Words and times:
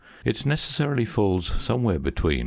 It 0.25 0.47
necessarily 0.47 1.05
falls 1.05 1.45
somewhere 1.45 1.99
between 1.99 2.39
47. 2.39 2.39